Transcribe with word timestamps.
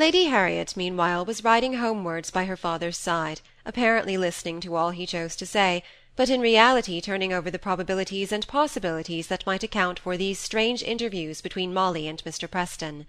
Lady 0.00 0.24
Harriet, 0.24 0.78
meanwhile, 0.78 1.26
was 1.26 1.44
riding 1.44 1.74
homewards 1.74 2.30
by 2.30 2.46
her 2.46 2.56
father's 2.56 2.96
side, 2.96 3.42
apparently 3.66 4.16
listening 4.16 4.58
to 4.58 4.74
all 4.74 4.92
he 4.92 5.04
chose 5.04 5.36
to 5.36 5.44
say, 5.44 5.84
but 6.16 6.30
in 6.30 6.40
reality 6.40 7.02
turning 7.02 7.34
over 7.34 7.50
the 7.50 7.58
probabilities 7.58 8.32
and 8.32 8.48
possibilities 8.48 9.26
that 9.26 9.44
might 9.44 9.62
account 9.62 9.98
for 9.98 10.16
these 10.16 10.38
strange 10.38 10.82
interviews 10.82 11.42
between 11.42 11.74
Molly 11.74 12.08
and 12.08 12.24
Mr. 12.24 12.50
Preston. 12.50 13.04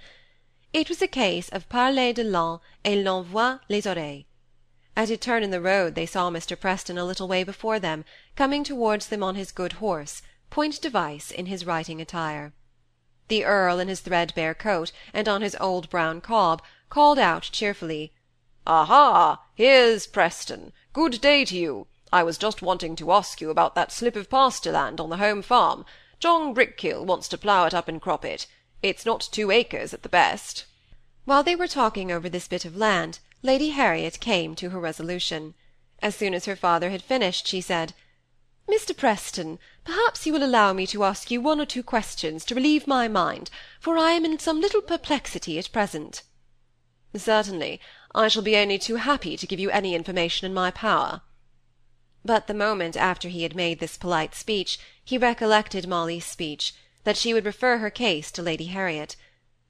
It 0.73 0.89
was 0.89 1.01
a 1.01 1.07
case 1.07 1.47
of 1.47 1.69
parler 1.69 2.11
de 2.11 2.25
l'un 2.25 2.59
et 2.83 2.97
l'on 2.97 3.23
voit 3.23 3.61
les 3.69 3.87
oreilles. 3.87 4.25
At 4.93 5.09
a 5.09 5.15
turn 5.15 5.43
in 5.43 5.51
the 5.51 5.61
road 5.61 5.95
they 5.95 6.05
saw 6.05 6.29
Mr. 6.29 6.59
Preston 6.59 6.97
a 6.97 7.05
little 7.05 7.29
way 7.29 7.45
before 7.45 7.79
them, 7.79 8.03
coming 8.35 8.65
towards 8.65 9.07
them 9.07 9.23
on 9.23 9.35
his 9.35 9.53
good 9.53 9.79
horse, 9.79 10.21
point 10.49 10.81
device 10.81 11.31
in 11.31 11.45
his 11.45 11.65
riding 11.65 12.01
attire. 12.01 12.51
The 13.29 13.45
earl 13.45 13.79
in 13.79 13.87
his 13.87 14.01
threadbare 14.01 14.53
coat, 14.53 14.91
and 15.13 15.29
on 15.29 15.41
his 15.41 15.55
old 15.61 15.89
brown 15.89 16.19
cob, 16.19 16.61
called 16.91 17.17
out 17.17 17.43
cheerfully, 17.53 18.11
"Aha! 18.67 19.41
here's 19.55 20.05
Preston. 20.05 20.73
Good 20.91 21.21
day 21.21 21.45
to 21.45 21.55
you. 21.55 21.87
I 22.11 22.21
was 22.21 22.37
just 22.37 22.61
wanting 22.61 22.97
to 22.97 23.13
ask 23.13 23.39
you 23.39 23.49
about 23.49 23.75
that 23.75 23.93
slip 23.93 24.17
of 24.17 24.29
pasture 24.29 24.73
land 24.73 24.99
on 24.99 25.09
the 25.09 25.15
home 25.15 25.41
farm. 25.41 25.85
John 26.19 26.53
Brickkill 26.53 27.05
wants 27.05 27.29
to 27.29 27.37
plough 27.37 27.65
it 27.65 27.73
up 27.73 27.87
and 27.87 28.01
crop 28.01 28.25
it. 28.25 28.45
It's 28.83 29.05
not 29.05 29.29
two 29.31 29.51
acres 29.51 29.93
at 29.93 30.03
the 30.03 30.09
best." 30.09 30.65
While 31.23 31.43
they 31.43 31.55
were 31.55 31.69
talking 31.69 32.11
over 32.11 32.27
this 32.27 32.49
bit 32.49 32.65
of 32.65 32.75
land, 32.75 33.19
Lady 33.41 33.69
Harriet 33.69 34.19
came 34.19 34.53
to 34.55 34.71
her 34.71 34.79
resolution. 34.81 35.53
As 36.01 36.13
soon 36.13 36.33
as 36.33 36.43
her 36.43 36.57
father 36.57 36.89
had 36.89 37.01
finished, 37.01 37.47
she 37.47 37.61
said, 37.61 37.93
Mr. 38.69 38.95
Preston, 38.95 39.59
perhaps 39.85 40.25
you 40.25 40.33
will 40.33 40.43
allow 40.43 40.73
me 40.73 40.85
to 40.87 41.05
ask 41.05 41.31
you 41.31 41.39
one 41.39 41.61
or 41.61 41.65
two 41.65 41.83
questions 41.83 42.43
to 42.43 42.55
relieve 42.55 42.85
my 42.85 43.07
mind, 43.07 43.49
for 43.79 43.97
I 43.97 44.11
am 44.11 44.25
in 44.25 44.39
some 44.39 44.59
little 44.59 44.81
perplexity 44.81 45.57
at 45.57 45.71
present. 45.71 46.23
Certainly. 47.15 47.81
I 48.15 48.27
shall 48.27 48.41
be 48.41 48.55
only 48.55 48.79
too 48.79 48.95
happy 48.95 49.35
to 49.35 49.47
give 49.47 49.59
you 49.59 49.69
any 49.69 49.95
information 49.95 50.45
in 50.45 50.53
my 50.53 50.71
power. 50.71 51.21
But 52.23 52.47
the 52.47 52.53
moment 52.53 52.95
after 52.95 53.27
he 53.29 53.43
had 53.43 53.55
made 53.55 53.79
this 53.79 53.97
polite 53.97 54.35
speech, 54.35 54.79
he 55.03 55.17
recollected 55.17 55.87
Molly's 55.87 56.25
speech, 56.25 56.73
that 57.03 57.17
she 57.17 57.33
would 57.33 57.45
refer 57.45 57.79
her 57.79 57.89
case 57.89 58.31
to 58.31 58.41
Lady 58.41 58.67
Harriet. 58.67 59.15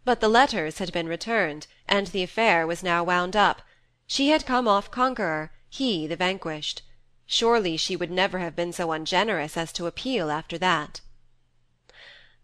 But 0.04 0.20
the 0.20 0.28
letters 0.28 0.80
had 0.80 0.92
been 0.92 1.08
returned, 1.08 1.68
and 1.88 2.08
the 2.08 2.24
affair 2.24 2.68
was 2.68 2.84
now 2.84 3.04
wound 3.04 3.36
up. 3.36 3.62
She 4.06 4.30
had 4.30 4.46
come 4.46 4.68
off 4.68 4.92
conqueror, 4.92 5.52
he 5.70 6.08
the 6.08 6.16
vanquished. 6.16 6.82
Surely 7.26 7.78
she 7.78 7.96
would 7.96 8.12
never 8.12 8.40
have 8.40 8.56
been 8.56 8.74
so 8.74 8.92
ungenerous 8.92 9.56
as 9.56 9.72
to 9.74 9.88
appeal 9.88 10.30
after 10.30 10.58
that. 10.58 11.00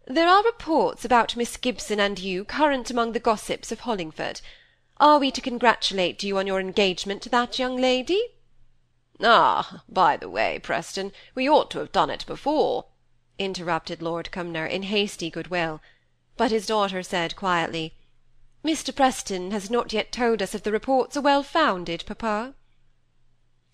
There 0.06 0.28
are 0.28 0.42
reports 0.42 1.04
about 1.04 1.36
Miss 1.36 1.58
Gibson 1.58 2.00
and 2.00 2.18
you 2.18 2.46
current 2.46 2.90
among 2.90 3.12
the 3.12 3.20
gossips 3.20 3.70
of 3.70 3.80
Hollingford. 3.80 4.40
Are 5.00 5.18
we 5.18 5.30
to 5.30 5.40
congratulate 5.40 6.22
you 6.24 6.38
on 6.38 6.46
your 6.46 6.58
engagement 6.58 7.22
to 7.22 7.28
that 7.28 7.58
young 7.58 7.76
lady? 7.76 8.20
Ah, 9.22 9.82
by 9.88 10.16
the 10.16 10.28
way, 10.28 10.58
Preston, 10.58 11.12
we 11.34 11.48
ought 11.48 11.70
to 11.70 11.78
have 11.78 11.92
done 11.92 12.10
it 12.10 12.26
before, 12.26 12.86
interrupted 13.38 14.02
Lord 14.02 14.30
Cumnor 14.32 14.66
in 14.66 14.82
hasty 14.84 15.30
goodwill. 15.30 15.80
But 16.36 16.50
his 16.50 16.66
daughter 16.66 17.02
said 17.02 17.36
quietly, 17.36 17.94
Mr. 18.64 18.94
Preston 18.94 19.52
has 19.52 19.70
not 19.70 19.92
yet 19.92 20.10
told 20.10 20.42
us 20.42 20.54
if 20.54 20.64
the 20.64 20.72
reports 20.72 21.16
are 21.16 21.20
well 21.20 21.44
founded, 21.44 22.04
papa. 22.04 22.54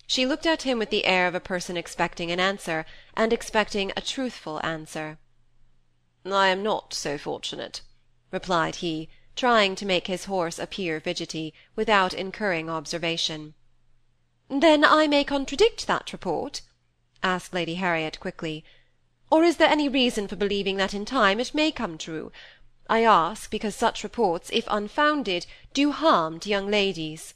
She 0.05 0.27
looked 0.27 0.45
at 0.45 0.61
him 0.61 0.77
with 0.77 0.91
the 0.91 1.05
air 1.05 1.27
of 1.27 1.33
a 1.33 1.39
person 1.39 1.75
expecting 1.75 2.31
an 2.31 2.39
answer, 2.39 2.85
and 3.15 3.33
expecting 3.33 3.91
a 3.97 4.01
truthful 4.01 4.63
answer. 4.63 5.17
I 6.23 6.49
am 6.49 6.61
not 6.61 6.93
so 6.93 7.17
fortunate, 7.17 7.81
replied 8.31 8.77
he, 8.77 9.09
trying 9.35 9.75
to 9.75 9.85
make 9.85 10.07
his 10.07 10.25
horse 10.25 10.57
appear 10.59 10.99
fidgety, 10.99 11.53
without 11.75 12.13
incurring 12.13 12.69
observation. 12.69 13.53
Then 14.49 14.83
I 14.83 15.07
may 15.07 15.23
contradict 15.23 15.87
that 15.87 16.13
report? 16.13 16.61
asked 17.23 17.53
Lady 17.53 17.75
Harriet 17.75 18.19
quickly. 18.19 18.63
Or 19.31 19.43
is 19.43 19.57
there 19.57 19.69
any 19.69 19.89
reason 19.89 20.27
for 20.27 20.35
believing 20.35 20.77
that 20.77 20.93
in 20.93 21.03
time 21.03 21.39
it 21.39 21.53
may 21.53 21.71
come 21.71 21.97
true? 21.97 22.31
I 22.87 23.03
ask, 23.03 23.49
because 23.49 23.75
such 23.75 24.03
reports, 24.03 24.51
if 24.53 24.65
unfounded, 24.69 25.47
do 25.73 25.91
harm 25.91 26.39
to 26.41 26.49
young 26.49 26.69
ladies. 26.69 27.33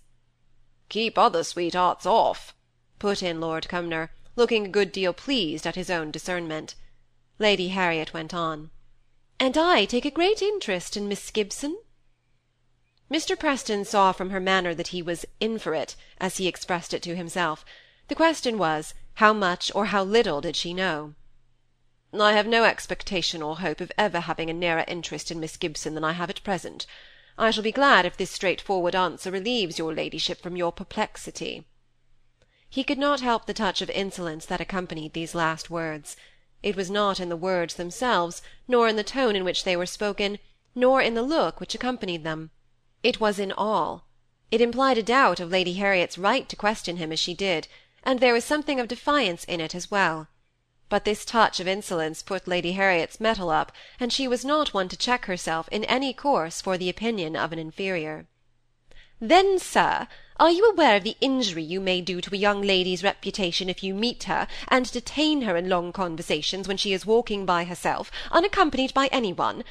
Keep 0.90 1.18
other 1.18 1.44
sweethearts 1.44 2.06
off, 2.06 2.53
put 3.00 3.23
in 3.23 3.41
Lord 3.41 3.68
Cumnor, 3.68 4.12
looking 4.35 4.66
a 4.66 4.69
good 4.69 4.91
deal 4.91 5.12
pleased 5.13 5.66
at 5.66 5.75
his 5.75 5.90
own 5.90 6.12
discernment. 6.12 6.75
Lady 7.40 7.69
Harriet 7.69 8.13
went 8.13 8.34
on. 8.34 8.69
And 9.40 9.57
I 9.57 9.85
take 9.85 10.06
a 10.06 10.12
great 10.12 10.41
interest 10.41 10.96
in 10.96 11.07
Miss 11.07 11.31
Gibson. 11.31 11.79
Mr. 13.12 13.38
Preston 13.38 13.84
saw 13.84 14.12
from 14.12 14.30
her 14.30 14.40
manner 14.40 14.75
that 14.75 14.90
he 14.90 15.02
was 15.02 15.25
in 15.40 15.58
for 15.58 15.74
it, 15.74 15.96
as 16.20 16.38
he 16.38 16.47
expressed 16.47 16.94
it 16.94 17.02
to 17.02 17.16
himself. 17.16 17.66
The 18.08 18.14
question 18.14 18.59
was, 18.59 18.94
how 19.16 19.34
much 19.34 19.72
or 19.74 19.88
how 19.88 20.03
little 20.03 20.42
did 20.42 20.56
she 20.56 20.75
know? 20.75 21.16
I 22.14 22.34
have 22.34 22.46
no 22.46 22.66
expectation 22.66 23.42
or 23.42 23.58
hope 23.58 23.81
of 23.81 23.92
ever 23.97 24.20
having 24.20 24.50
a 24.50 24.53
nearer 24.53 24.86
interest 24.88 25.31
in 25.31 25.40
Miss 25.40 25.58
Gibson 25.58 25.96
than 25.96 26.03
I 26.03 26.12
have 26.12 26.30
at 26.30 26.44
present. 26.44 26.86
I 27.36 27.50
shall 27.50 27.64
be 27.64 27.72
glad 27.72 28.06
if 28.06 28.16
this 28.16 28.30
straightforward 28.30 28.96
answer 28.96 29.31
relieves 29.31 29.80
your 29.80 29.91
ladyship 29.91 30.41
from 30.41 30.56
your 30.56 30.72
perplexity. 30.72 31.66
He 32.70 32.84
could 32.84 33.00
not 33.00 33.22
help 33.22 33.47
the 33.47 33.56
touch 33.56 33.81
of 33.81 33.90
insolence 33.90 34.46
that 34.46 34.62
accompanied 34.62 35.14
these 35.14 35.34
last 35.34 35.72
words. 35.72 36.16
It 36.62 36.76
was 36.76 36.91
not 36.91 37.20
in 37.20 37.30
the 37.30 37.36
words 37.36 37.74
themselves, 37.74 38.44
nor 38.68 38.88
in 38.88 38.97
the 38.97 39.03
tone 39.03 39.36
in 39.36 39.44
which 39.44 39.64
they 39.64 39.76
were 39.76 39.88
spoken, 39.88 40.38
nor 40.76 41.02
in 41.02 41.16
the 41.16 41.24
look 41.24 41.59
which 41.59 41.74
accompanied 41.74 42.24
them. 42.24 42.52
It 43.01 43.19
was 43.19 43.39
in 43.39 43.51
all. 43.51 44.05
It 44.51 44.61
implied 44.61 44.97
a 44.97 45.03
doubt 45.03 45.39
of 45.39 45.51
Lady 45.51 45.73
Harriet's 45.73 46.17
right 46.17 46.49
to 46.49 46.55
question 46.55 46.97
him 46.97 47.11
as 47.11 47.19
she 47.19 47.33
did, 47.33 47.67
and 48.03 48.19
there 48.19 48.33
was 48.33 48.43
something 48.43 48.79
of 48.79 48.87
defiance 48.87 49.43
in 49.45 49.61
it 49.61 49.73
as 49.73 49.89
well. 49.89 50.27
But 50.89 51.05
this 51.05 51.23
touch 51.23 51.59
of 51.59 51.67
insolence 51.67 52.23
put 52.23 52.47
Lady 52.47 52.71
Harriet's 52.71 53.19
mettle 53.19 53.51
up, 53.51 53.71
and 53.99 54.11
she 54.11 54.27
was 54.27 54.43
not 54.43 54.73
one 54.73 54.89
to 54.89 54.97
check 54.97 55.25
herself 55.25 55.69
in 55.71 55.85
any 55.85 56.13
course 56.13 56.61
for 56.61 56.77
the 56.77 56.89
opinion 56.89 57.35
of 57.35 57.53
an 57.53 57.59
inferior. 57.59 58.25
Then, 59.21 59.59
sir, 59.59 60.07
are 60.37 60.49
you 60.49 60.66
aware 60.69 60.95
of 60.95 61.03
the 61.03 61.17
injury 61.21 61.63
you 61.63 61.79
may 61.79 62.01
do 62.01 62.21
to 62.21 62.33
a 62.33 62.37
young 62.37 62.61
lady's 62.61 63.03
reputation 63.03 63.69
if 63.69 63.83
you 63.83 63.93
meet 63.93 64.23
her, 64.23 64.47
and 64.67 64.91
detain 64.91 65.43
her 65.43 65.55
in 65.55 65.69
long 65.69 65.93
conversations 65.93 66.67
when 66.67 66.77
she 66.77 66.91
is 66.91 67.05
walking 67.05 67.45
by 67.45 67.66
herself, 67.66 68.11
unaccompanied 68.31 68.93
by 68.93 69.07
any 69.07 69.31
one? 69.31 69.63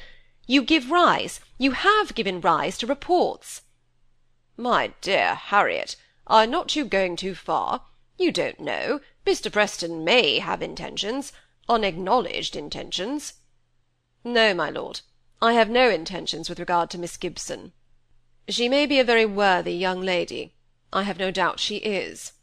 You 0.49 0.63
give 0.63 0.89
rise, 0.89 1.41
you 1.59 1.73
have 1.73 2.15
given 2.15 2.41
rise 2.41 2.75
to 2.79 2.87
reports. 2.87 3.61
My 4.57 4.93
dear 4.99 5.35
Harriet, 5.35 5.95
are 6.25 6.47
not 6.47 6.75
you 6.75 6.85
going 6.85 7.15
too 7.17 7.35
far? 7.35 7.85
You 8.17 8.31
don't 8.31 8.59
know. 8.59 8.99
Mr. 9.27 9.51
Preston 9.51 10.03
may 10.03 10.39
have 10.39 10.63
intentions, 10.63 11.31
unacknowledged 11.69 12.55
intentions. 12.55 13.33
No, 14.23 14.55
my 14.55 14.71
lord, 14.71 15.01
I 15.39 15.53
have 15.53 15.69
no 15.69 15.87
intentions 15.87 16.49
with 16.49 16.57
regard 16.57 16.89
to 16.89 16.97
Miss 16.97 17.15
Gibson. 17.15 17.71
She 18.47 18.67
may 18.67 18.87
be 18.87 18.99
a 18.99 19.03
very 19.03 19.27
worthy 19.27 19.75
young 19.75 20.01
lady. 20.01 20.55
I 20.91 21.03
have 21.03 21.19
no 21.19 21.29
doubt 21.29 21.59
she 21.59 21.75
is. 21.75 22.33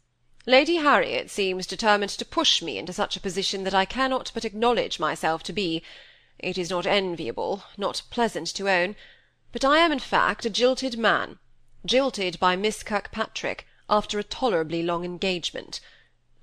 Lady 0.45 0.77
Harriet 0.77 1.29
seems 1.29 1.67
determined 1.67 2.11
to 2.11 2.23
push 2.23 2.61
me 2.61 2.77
into 2.77 2.93
such 2.93 3.17
a 3.17 3.19
position 3.19 3.65
that 3.65 3.73
I 3.73 3.83
cannot 3.83 4.31
but 4.33 4.45
acknowledge 4.45 4.97
myself 4.97 5.43
to 5.43 5.51
be. 5.51 5.83
It 6.39 6.57
is 6.57 6.69
not 6.69 6.85
enviable, 6.85 7.63
not 7.77 8.03
pleasant 8.09 8.47
to 8.55 8.69
own, 8.69 8.95
but 9.51 9.65
I 9.65 9.79
am 9.79 9.91
in 9.91 9.99
fact 9.99 10.45
a 10.45 10.49
jilted 10.49 10.97
man, 10.97 11.39
jilted 11.85 12.39
by 12.39 12.55
Miss 12.55 12.83
Kirkpatrick, 12.83 13.65
after 13.89 14.19
a 14.19 14.23
tolerably 14.23 14.83
long 14.83 15.03
engagement. 15.03 15.79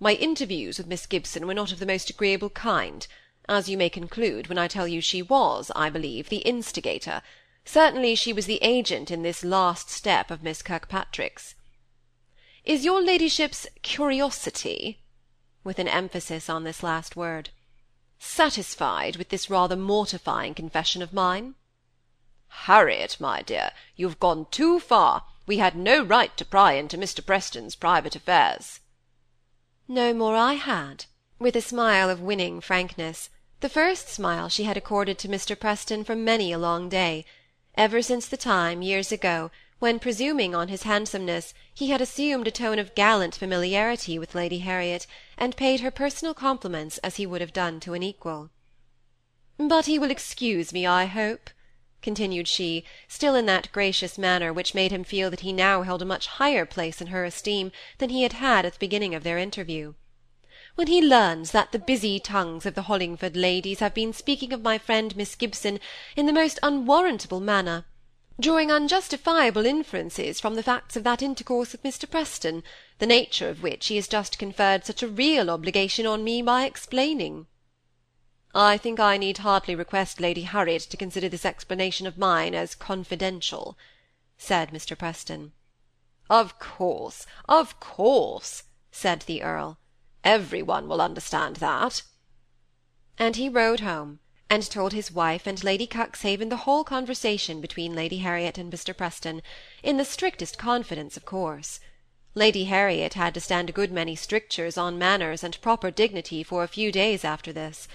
My 0.00 0.14
interviews 0.14 0.78
with 0.78 0.86
Miss 0.86 1.06
Gibson 1.06 1.46
were 1.46 1.54
not 1.54 1.70
of 1.70 1.78
the 1.78 1.86
most 1.86 2.10
agreeable 2.10 2.50
kind, 2.50 3.06
as 3.48 3.68
you 3.68 3.76
may 3.76 3.88
conclude 3.88 4.48
when 4.48 4.58
I 4.58 4.66
tell 4.66 4.88
you 4.88 5.00
she 5.00 5.22
was, 5.22 5.70
I 5.76 5.90
believe, 5.90 6.28
the 6.28 6.38
instigator. 6.38 7.22
Certainly 7.64 8.16
she 8.16 8.32
was 8.32 8.46
the 8.46 8.58
agent 8.62 9.10
in 9.10 9.22
this 9.22 9.44
last 9.44 9.90
step 9.90 10.30
of 10.30 10.42
Miss 10.42 10.62
Kirkpatrick's. 10.62 11.54
Is 12.64 12.84
your 12.84 13.02
ladyship's 13.02 13.66
curiosity, 13.82 14.98
with 15.62 15.78
an 15.78 15.88
emphasis 15.88 16.48
on 16.48 16.64
this 16.64 16.82
last 16.82 17.14
word, 17.14 17.50
satisfied 18.24 19.16
with 19.16 19.28
this 19.28 19.50
rather 19.50 19.76
mortifying 19.76 20.54
confession 20.54 21.02
of 21.02 21.12
mine? 21.12 21.54
Harriet, 22.48 23.16
my 23.20 23.42
dear, 23.42 23.72
you've 23.96 24.20
gone 24.20 24.46
too 24.50 24.80
far. 24.80 25.24
We 25.46 25.58
had 25.58 25.76
no 25.76 26.02
right 26.02 26.34
to 26.36 26.44
pry 26.44 26.72
into 26.72 26.96
Mr. 26.96 27.24
Preston's 27.24 27.74
private 27.74 28.16
affairs. 28.16 28.80
No 29.86 30.14
more 30.14 30.34
I 30.34 30.54
had, 30.54 31.04
with 31.38 31.54
a 31.56 31.60
smile 31.60 32.08
of 32.08 32.20
winning 32.20 32.60
frankness, 32.60 33.28
the 33.60 33.68
first 33.68 34.08
smile 34.08 34.48
she 34.48 34.64
had 34.64 34.76
accorded 34.76 35.18
to 35.18 35.28
Mr. 35.28 35.58
Preston 35.58 36.04
for 36.04 36.16
many 36.16 36.52
a 36.52 36.58
long 36.58 36.88
day, 36.88 37.24
ever 37.76 38.00
since 38.02 38.26
the 38.26 38.36
time, 38.36 38.82
years 38.82 39.12
ago, 39.12 39.50
when, 39.84 39.98
presuming 39.98 40.54
on 40.54 40.68
his 40.68 40.84
handsomeness, 40.84 41.52
he 41.74 41.90
had 41.90 42.00
assumed 42.00 42.48
a 42.48 42.50
tone 42.50 42.78
of 42.78 42.94
gallant 42.94 43.34
familiarity 43.34 44.18
with 44.18 44.34
Lady 44.34 44.60
Harriet, 44.60 45.06
and 45.36 45.58
paid 45.58 45.80
her 45.80 45.90
personal 45.90 46.32
compliments 46.32 46.96
as 47.04 47.16
he 47.16 47.26
would 47.26 47.42
have 47.42 47.52
done 47.52 47.78
to 47.78 47.92
an 47.92 48.02
equal. 48.02 48.48
But 49.58 49.84
he 49.84 49.98
will 49.98 50.10
excuse 50.10 50.72
me, 50.72 50.86
I 50.86 51.04
hope, 51.04 51.50
continued 52.00 52.48
she, 52.48 52.86
still 53.08 53.34
in 53.34 53.44
that 53.44 53.70
gracious 53.72 54.16
manner 54.16 54.54
which 54.54 54.72
made 54.72 54.90
him 54.90 55.04
feel 55.04 55.28
that 55.28 55.40
he 55.40 55.52
now 55.52 55.82
held 55.82 56.00
a 56.00 56.06
much 56.06 56.28
higher 56.28 56.64
place 56.64 57.02
in 57.02 57.08
her 57.08 57.26
esteem 57.26 57.70
than 57.98 58.08
he 58.08 58.22
had 58.22 58.32
had 58.32 58.64
at 58.64 58.72
the 58.72 58.78
beginning 58.78 59.14
of 59.14 59.22
their 59.22 59.36
interview. 59.36 59.92
When 60.76 60.86
he 60.86 61.02
learns 61.02 61.50
that 61.50 61.72
the 61.72 61.78
busy 61.78 62.18
tongues 62.18 62.64
of 62.64 62.74
the 62.74 62.84
Hollingford 62.84 63.36
ladies 63.36 63.80
have 63.80 63.92
been 63.92 64.14
speaking 64.14 64.54
of 64.54 64.62
my 64.62 64.78
friend 64.78 65.14
Miss 65.14 65.34
Gibson 65.34 65.78
in 66.16 66.24
the 66.24 66.32
most 66.32 66.58
unwarrantable 66.62 67.40
manner, 67.40 67.84
drawing 68.40 68.70
unjustifiable 68.70 69.64
inferences 69.64 70.40
from 70.40 70.54
the 70.54 70.62
facts 70.62 70.96
of 70.96 71.04
that 71.04 71.22
intercourse 71.22 71.72
with 71.72 71.82
Mr. 71.82 72.10
Preston, 72.10 72.62
the 72.98 73.06
nature 73.06 73.48
of 73.48 73.62
which 73.62 73.86
he 73.86 73.96
has 73.96 74.08
just 74.08 74.38
conferred 74.38 74.84
such 74.84 75.02
a 75.02 75.08
real 75.08 75.50
obligation 75.50 76.06
on 76.06 76.24
me 76.24 76.42
by 76.42 76.64
explaining. 76.64 77.46
I 78.54 78.76
think 78.76 79.00
I 79.00 79.16
need 79.16 79.38
hardly 79.38 79.74
request 79.74 80.20
Lady 80.20 80.42
Harriet 80.42 80.82
to 80.82 80.96
consider 80.96 81.28
this 81.28 81.44
explanation 81.44 82.06
of 82.06 82.18
mine 82.18 82.54
as 82.54 82.74
confidential," 82.74 83.76
said 84.36 84.70
Mr. 84.70 84.96
Preston. 84.96 85.52
Of 86.30 86.58
course, 86.58 87.26
of 87.48 87.78
course," 87.80 88.64
said 88.90 89.22
the 89.22 89.42
Earl. 89.42 89.78
Every 90.22 90.62
one 90.62 90.88
will 90.88 91.00
understand 91.00 91.56
that." 91.56 92.02
And 93.18 93.36
he 93.36 93.48
rode 93.48 93.80
home, 93.80 94.20
and 94.50 94.68
told 94.70 94.92
his 94.92 95.10
wife 95.10 95.46
and 95.46 95.64
Lady 95.64 95.86
Cuxhaven 95.86 96.48
the 96.48 96.64
whole 96.64 96.84
conversation 96.84 97.60
between 97.60 97.94
Lady 97.94 98.18
Harriet 98.18 98.58
and 98.58 98.72
Mr. 98.72 98.96
Preston, 98.96 99.42
in 99.82 99.96
the 99.96 100.04
strictest 100.04 100.58
confidence, 100.58 101.16
of 101.16 101.24
course. 101.24 101.80
Lady 102.34 102.64
Harriet 102.64 103.14
had 103.14 103.32
to 103.34 103.40
stand 103.40 103.68
a 103.68 103.72
good 103.72 103.92
many 103.92 104.16
strictures 104.16 104.76
on 104.76 104.98
manners 104.98 105.44
and 105.44 105.60
proper 105.60 105.90
dignity 105.90 106.42
for 106.42 106.62
a 106.62 106.68
few 106.68 106.90
days 106.90 107.24
after 107.24 107.52
this. 107.52 107.86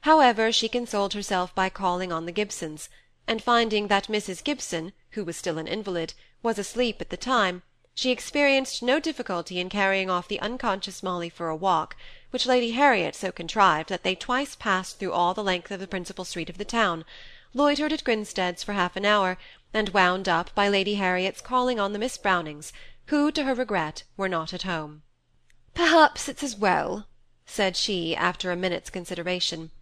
However, 0.00 0.50
she 0.52 0.68
consoled 0.68 1.14
herself 1.14 1.54
by 1.54 1.68
calling 1.68 2.12
on 2.12 2.26
the 2.26 2.32
Gibsons, 2.32 2.88
and 3.26 3.42
finding 3.42 3.88
that 3.88 4.08
Mrs. 4.08 4.42
Gibson, 4.42 4.92
who 5.10 5.24
was 5.24 5.36
still 5.36 5.58
an 5.58 5.68
invalid, 5.68 6.14
was 6.42 6.58
asleep 6.58 7.00
at 7.00 7.10
the 7.10 7.16
time, 7.16 7.62
she 7.98 8.12
experienced 8.12 8.80
no 8.80 9.00
difficulty 9.00 9.58
in 9.58 9.68
carrying 9.68 10.08
off 10.08 10.28
the 10.28 10.38
unconscious 10.38 11.02
Molly 11.02 11.28
for 11.28 11.48
a 11.48 11.56
walk, 11.56 11.96
which 12.30 12.46
Lady 12.46 12.70
Harriet 12.70 13.12
so 13.16 13.32
contrived 13.32 13.88
that 13.88 14.04
they 14.04 14.14
twice 14.14 14.54
passed 14.54 15.00
through 15.00 15.12
all 15.12 15.34
the 15.34 15.42
length 15.42 15.72
of 15.72 15.80
the 15.80 15.88
principal 15.88 16.24
street 16.24 16.48
of 16.48 16.58
the 16.58 16.64
town, 16.64 17.04
loitered 17.54 17.92
at 17.92 18.04
Grinstead's 18.04 18.62
for 18.62 18.74
half 18.74 18.94
an 18.94 19.04
hour, 19.04 19.36
and 19.74 19.88
wound 19.88 20.28
up 20.28 20.54
by 20.54 20.68
Lady 20.68 20.94
Harriet's 20.94 21.40
calling 21.40 21.80
on 21.80 21.92
the 21.92 21.98
Miss 21.98 22.16
Brownings, 22.16 22.72
who, 23.06 23.32
to 23.32 23.42
her 23.42 23.52
regret, 23.52 24.04
were 24.16 24.28
not 24.28 24.54
at 24.54 24.62
home. 24.62 25.02
"Perhaps 25.74 26.28
it's 26.28 26.44
as 26.44 26.54
well," 26.54 27.08
said 27.46 27.76
she, 27.76 28.14
after 28.14 28.52
a 28.52 28.56
minute's 28.56 28.90
consideration. 28.90 29.72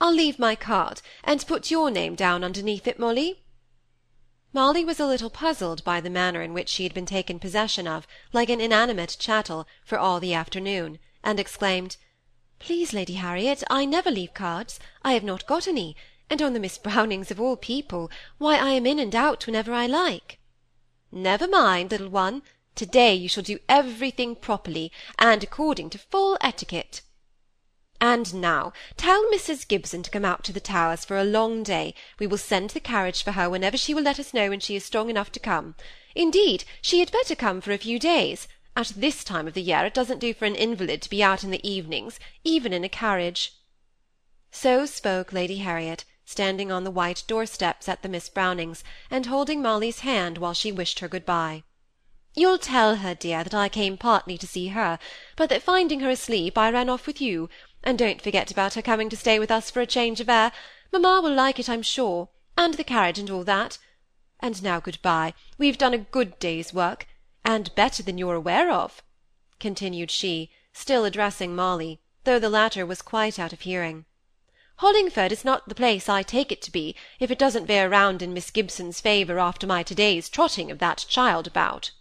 I'll 0.00 0.14
leave 0.14 0.38
my 0.38 0.54
card, 0.54 1.02
and 1.24 1.44
put 1.48 1.72
your 1.72 1.90
name 1.90 2.14
down 2.14 2.44
underneath 2.44 2.86
it, 2.86 3.00
Molly." 3.00 3.42
Molly 4.56 4.86
was 4.86 4.98
a 4.98 5.06
little 5.06 5.28
puzzled 5.28 5.84
by 5.84 6.00
the 6.00 6.08
manner 6.08 6.40
in 6.40 6.54
which 6.54 6.70
she 6.70 6.84
had 6.84 6.94
been 6.94 7.04
taken 7.04 7.38
possession 7.38 7.86
of, 7.86 8.06
like 8.32 8.48
an 8.48 8.58
inanimate 8.58 9.14
chattel, 9.20 9.68
for 9.84 9.98
all 9.98 10.18
the 10.18 10.32
afternoon, 10.32 10.98
and 11.22 11.38
exclaimed, 11.38 11.98
"Please, 12.58 12.94
Lady 12.94 13.12
Harriet, 13.16 13.62
I 13.68 13.84
never 13.84 14.10
leave 14.10 14.32
cards. 14.32 14.80
I 15.04 15.12
have 15.12 15.24
not 15.24 15.46
got 15.46 15.68
any; 15.68 15.94
and 16.30 16.40
on 16.40 16.54
the 16.54 16.58
Miss 16.58 16.78
Brownings 16.78 17.30
of 17.30 17.38
all 17.38 17.58
people, 17.58 18.10
why 18.38 18.56
I 18.56 18.70
am 18.70 18.86
in 18.86 18.98
and 18.98 19.14
out 19.14 19.44
whenever 19.44 19.74
I 19.74 19.86
like." 19.86 20.38
"Never 21.12 21.46
mind, 21.46 21.90
little 21.90 22.08
one. 22.08 22.42
To-day 22.76 23.14
you 23.14 23.28
shall 23.28 23.42
do 23.42 23.58
everything 23.68 24.34
properly, 24.34 24.90
and 25.18 25.44
according 25.44 25.90
to 25.90 25.98
full 25.98 26.38
etiquette. 26.40 27.02
And 28.00 28.34
now, 28.34 28.72
tell 28.96 29.24
Mrs. 29.32 29.66
Gibson 29.66 30.02
to 30.02 30.10
come 30.10 30.24
out 30.24 30.44
to 30.44 30.52
the 30.52 30.60
Towers 30.60 31.04
for 31.04 31.16
a 31.16 31.24
long 31.24 31.62
day. 31.62 31.94
We 32.18 32.26
will 32.26 32.38
send 32.38 32.70
the 32.70 32.80
carriage 32.80 33.22
for 33.22 33.32
her 33.32 33.48
whenever 33.48 33.76
she 33.76 33.94
will 33.94 34.02
let 34.02 34.20
us 34.20 34.34
know 34.34 34.50
when 34.50 34.60
she 34.60 34.76
is 34.76 34.84
strong 34.84 35.08
enough 35.08 35.32
to 35.32 35.40
come. 35.40 35.74
Indeed, 36.14 36.64
she 36.82 37.00
had 37.00 37.10
better 37.10 37.34
come 37.34 37.60
for 37.60 37.72
a 37.72 37.78
few 37.78 37.98
days. 37.98 38.48
At 38.76 38.92
this 38.96 39.24
time 39.24 39.46
of 39.46 39.54
the 39.54 39.62
year 39.62 39.86
it 39.86 39.94
doesn't 39.94 40.18
do 40.18 40.34
for 40.34 40.44
an 40.44 40.54
invalid 40.54 41.00
to 41.02 41.10
be 41.10 41.22
out 41.22 41.42
in 41.42 41.50
the 41.50 41.66
evenings, 41.66 42.20
even 42.44 42.74
in 42.74 42.84
a 42.84 42.90
carriage. 42.90 43.54
So 44.50 44.84
spoke 44.84 45.32
Lady 45.32 45.58
Harriet, 45.58 46.04
standing 46.26 46.70
on 46.70 46.84
the 46.84 46.90
white 46.90 47.22
doorsteps 47.26 47.88
at 47.88 48.02
the 48.02 48.08
Miss 48.08 48.28
Brownings, 48.28 48.84
and 49.10 49.26
holding 49.26 49.62
Molly's 49.62 50.00
hand 50.00 50.36
while 50.36 50.54
she 50.54 50.70
wished 50.70 50.98
her 51.00 51.08
good-bye. 51.08 51.62
You'll 52.34 52.58
tell 52.58 52.96
her, 52.96 53.14
dear, 53.14 53.42
that 53.44 53.54
I 53.54 53.70
came 53.70 53.96
partly 53.96 54.36
to 54.36 54.46
see 54.46 54.68
her, 54.68 54.98
but 55.36 55.48
that 55.48 55.62
finding 55.62 56.00
her 56.00 56.10
asleep, 56.10 56.58
I 56.58 56.70
ran 56.70 56.90
off 56.90 57.06
with 57.06 57.18
you, 57.18 57.48
and 57.86 57.96
don't 57.96 58.20
forget 58.20 58.50
about 58.50 58.74
her 58.74 58.82
coming 58.82 59.08
to 59.08 59.16
stay 59.16 59.38
with 59.38 59.50
us 59.50 59.70
for 59.70 59.80
a 59.80 59.86
change 59.86 60.20
of 60.20 60.28
air. 60.28 60.50
Mamma 60.92 61.20
will 61.22 61.32
like 61.32 61.60
it, 61.60 61.68
I'm 61.68 61.82
sure, 61.82 62.28
and 62.58 62.74
the 62.74 62.84
carriage 62.84 63.18
and 63.18 63.30
all 63.30 63.44
that. 63.44 63.78
And 64.40 64.60
now 64.62 64.80
good-bye. 64.80 65.34
We've 65.56 65.78
done 65.78 65.94
a 65.94 65.98
good 65.98 66.38
day's 66.40 66.74
work, 66.74 67.06
and 67.44 67.74
better 67.76 68.02
than 68.02 68.18
you're 68.18 68.34
aware 68.34 68.72
of," 68.72 69.02
continued 69.60 70.10
she, 70.10 70.50
still 70.72 71.04
addressing 71.04 71.54
Molly, 71.54 72.00
though 72.24 72.40
the 72.40 72.50
latter 72.50 72.84
was 72.84 73.00
quite 73.02 73.38
out 73.38 73.52
of 73.52 73.60
hearing. 73.60 74.04
Hollingford 74.80 75.30
is 75.30 75.44
not 75.44 75.68
the 75.68 75.74
place 75.74 76.08
I 76.08 76.22
take 76.22 76.50
it 76.50 76.60
to 76.62 76.72
be, 76.72 76.96
if 77.20 77.30
it 77.30 77.38
doesn't 77.38 77.66
veer 77.66 77.88
round 77.88 78.20
in 78.20 78.34
Miss 78.34 78.50
Gibson's 78.50 79.00
favour 79.00 79.38
after 79.38 79.66
my 79.66 79.84
to-day's 79.84 80.28
trotting 80.28 80.72
of 80.72 80.80
that 80.80 81.06
child 81.08 81.46
about. 81.46 81.92